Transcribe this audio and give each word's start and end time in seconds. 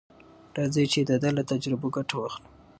راځئ 0.55 0.85
چې 0.93 0.99
د 1.09 1.11
ده 1.21 1.29
له 1.37 1.43
تجربو 1.51 1.87
ګټه 1.95 2.15
واخلو. 2.17 2.47